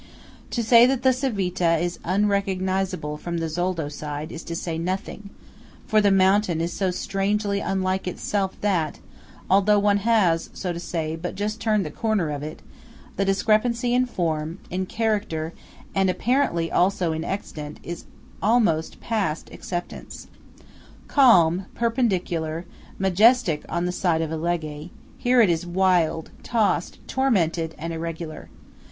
To 0.49 0.63
say 0.63 0.87
that 0.87 1.03
the 1.03 1.13
Civita 1.13 1.77
is 1.77 1.99
unrecognisable 2.03 3.17
from 3.17 3.37
the 3.37 3.45
Zoldo 3.47 3.87
side 3.87 4.31
is 4.31 4.43
to 4.45 4.55
say 4.55 4.79
nothing; 4.79 5.29
for 5.85 6.01
the 6.01 6.09
mountain 6.09 6.59
is 6.59 6.73
so 6.73 6.89
strangely 6.89 7.59
unlike 7.59 8.07
itself 8.07 8.59
that, 8.61 8.97
although 9.47 9.77
one 9.77 9.97
has, 9.97 10.49
so 10.55 10.73
to 10.73 10.79
say, 10.79 11.15
but 11.15 11.35
just 11.35 11.61
turned 11.61 11.85
the 11.85 11.91
corner 11.91 12.31
of 12.31 12.41
it, 12.41 12.63
the 13.15 13.25
discrepancy 13.25 13.93
in 13.93 14.07
form, 14.07 14.57
in 14.71 14.87
character, 14.87 15.53
and 15.93 16.09
apparently 16.09 16.71
also 16.71 17.11
in 17.13 17.23
extent, 17.23 17.79
is 17.83 18.05
almost 18.41 18.99
past 19.01 19.51
acceptance. 19.51 20.25
Calm, 21.07 21.67
perpendicular, 21.75 22.65
majestic 22.97 23.63
on 23.69 23.85
the 23.85 23.91
side 23.91 24.23
of 24.23 24.31
Alleghe, 24.31 24.89
here 25.19 25.41
it 25.41 25.49
is 25.51 25.63
wild, 25.67 26.31
tossed, 26.41 26.97
tormented, 27.07 27.75
and 27.77 27.93
irregular. 27.93 28.49